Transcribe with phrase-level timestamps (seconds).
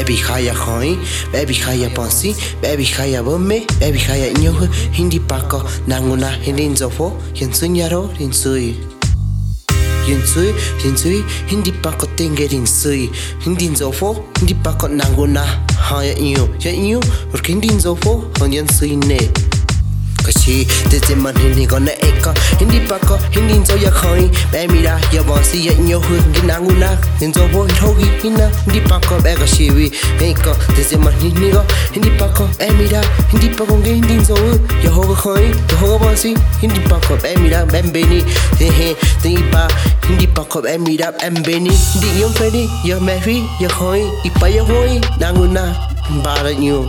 [0.00, 0.96] baby haya hoi
[1.28, 2.32] baby haya pasi
[2.64, 4.56] baby haya bome baby haya nyoh
[4.96, 8.80] hindi pako nanguna hindi nzofo yen sunyaro rin sui
[10.08, 11.20] yin sui yin sui
[11.52, 13.12] hindi pako tenge rin sui
[13.44, 15.44] hindi nzofo hindi pako nanguna
[15.76, 19.20] haya nyo ya nyo porque hindi nzofo hon yen sui ne
[20.20, 24.30] kachi tete man hindi gonna eka hindi pako hindi zo ya khoi.
[24.52, 27.94] Be mira ya bon si ya nyo hu gi na nguna hin zo bo tho
[27.98, 29.90] gi hina hindi pako be kachi wi
[30.20, 31.64] eka tete man hindi go.
[31.92, 33.00] Hindi pako e mira
[33.32, 34.36] hindi pako gi hindi zo
[34.84, 36.34] ya ho khoi to ho bon si.
[36.60, 38.22] Hindi pako be mira ben beni
[38.58, 39.68] he he ti pa
[40.08, 44.02] hindi pako be mira em beni di yom feri ya mefi ya khoi.
[44.24, 45.64] Ipa ya hoi na ngu na.
[46.24, 46.88] Bara nyu.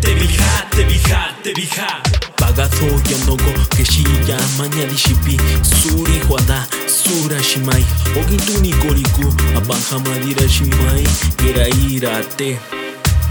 [0.00, 2.10] Te fijate, fijate, fijate.
[2.36, 7.84] Pagazoh yo no go, que si ya maña dishipi, suri guanta, sura shimai,
[8.20, 11.06] oki tuni koriku, abakha mari rashimai.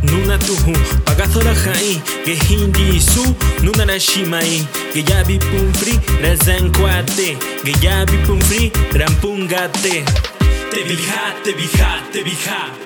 [0.04, 0.74] Nuna tuhu,
[1.06, 7.74] pagazora jai, que hindi su, nuna na shimai, que ya vi cumpri, resen kuate, que
[7.82, 10.04] ya vi cumpri, trampungate.
[10.72, 12.86] Te bija, te bija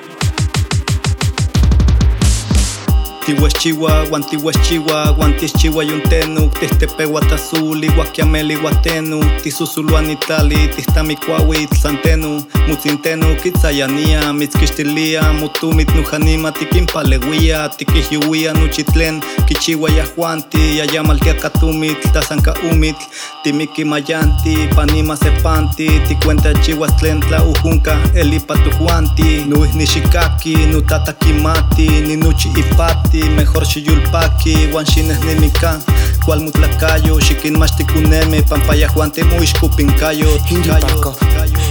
[3.29, 12.43] Tihues Chihuahua, Tihues Chihuahua, Antis Chihuahua yuntenu, Tistepe Guatazul, Iguaquiameli Guatenu, Tisuzuluan Itali, Tistamicuahuit, Santenu,
[12.67, 22.97] Mutzintenu, Kitzayania, Mitzkixtilia, Mutumit Nujanima, Tikimpalewia, Tikihyuia, Nuchitlen, Kichiwa Yahuanti, Yayamalkia Katumit, Tazanka Umit,
[23.43, 33.18] Timiki Mayanti, Panima Sepanti, Ticuenta Chihuastlen, Ujunka, Elipa Tujuanti, Nuis Nishikaki, Nutata Kimati, Ninuchi Ipati,
[33.23, 35.79] mejor Shiyulpaki, Wanshines Nimika,
[36.25, 41.15] Cual Mutlacayo, Shikin Mashtikuneme, Pampaya Juante Muishku Pincayo, Hindi pako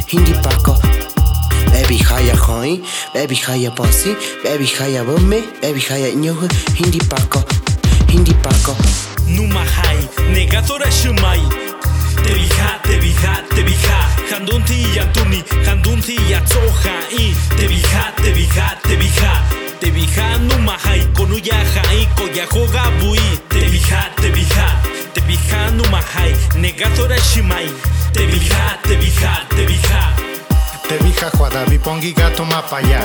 [0.07, 0.77] Hindi pako
[1.73, 2.81] Baby haya khoi
[3.15, 7.43] Baby haya pasi Baby haya bome Baby haya nyo hu Hindi pako
[8.09, 8.77] Hindi pako
[9.29, 11.41] Numa hai Negatora shumai.
[12.25, 13.99] Te bija, te bija, te bija
[14.31, 15.43] Kandunti ya tuni
[21.39, 23.19] hai Konu ya hai Ko ya hoga bui.
[23.49, 24.83] Te bija, te bija
[25.15, 27.69] Te bija numa hai Negatora shimai.
[28.13, 30.29] Te bija, te bija, te bija.
[30.89, 33.01] Te vija juada, bipongi gato mapaya.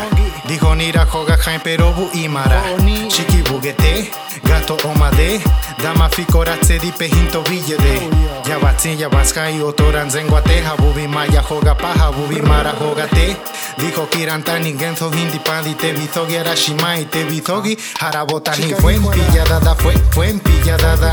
[0.47, 2.61] Dijo nira joga jain pero bu imara
[3.09, 4.09] Chiki bugete,
[4.43, 5.41] gato omade
[5.81, 8.09] Dama fikoratse di pejinto villede
[8.49, 13.35] Ya batsin ya baskai otoran zenguate Habubi maya joga paja, bubi mara jogate.
[13.77, 19.75] Dijo kirantani genzo hindi pandi Te bizogi arashimai, te bizogi Harabota ni fue en pilladada,
[19.75, 21.11] fue, fue en pilladada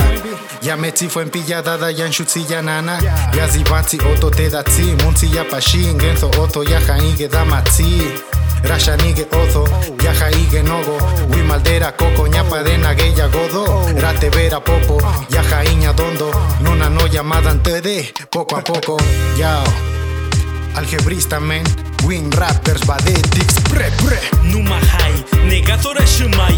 [0.62, 2.98] Ya metsi fue en pilladada, ya en shutsi ya nana.
[3.34, 8.02] Ya zibansi oto te datsi Munsi ya pashin, genzo oto ya haige damatsi
[8.62, 9.64] Rasha nige ozo,
[10.02, 10.98] yaja ige nogo,
[11.30, 13.64] wimaldera coco, ñapa de nagueya godo,
[14.00, 14.98] rate vera popo,
[15.30, 18.96] yaja iña dondo, nona no llamada antede, poco a poco,
[19.36, 19.64] yao.
[20.76, 21.64] Algebrista men,
[22.04, 24.18] win rappers badetics, pre pre.
[24.44, 26.56] Numa high, negatora shumai,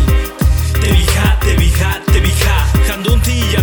[0.81, 3.62] te bija, te bija, te bija, jandonti ya